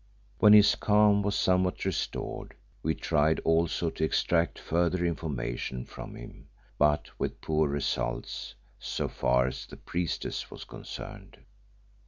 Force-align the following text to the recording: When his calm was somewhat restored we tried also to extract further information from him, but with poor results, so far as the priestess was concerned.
When 0.39 0.53
his 0.53 0.73
calm 0.73 1.21
was 1.21 1.35
somewhat 1.35 1.85
restored 1.85 2.55
we 2.81 2.95
tried 2.95 3.39
also 3.41 3.91
to 3.91 4.03
extract 4.03 4.57
further 4.57 5.05
information 5.05 5.85
from 5.85 6.15
him, 6.15 6.47
but 6.79 7.09
with 7.19 7.39
poor 7.39 7.69
results, 7.69 8.55
so 8.79 9.07
far 9.07 9.45
as 9.45 9.67
the 9.67 9.77
priestess 9.77 10.49
was 10.49 10.63
concerned. 10.63 11.37